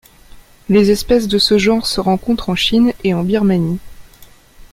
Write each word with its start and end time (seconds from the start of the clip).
Les 0.67 0.89
espèces 0.89 1.27
de 1.27 1.37
ce 1.37 1.59
genre 1.59 1.85
se 1.85 1.99
rencontrent 1.99 2.49
en 2.49 2.55
Chine 2.55 2.91
et 3.03 3.13
en 3.13 3.21
Birmanie. 3.23 3.77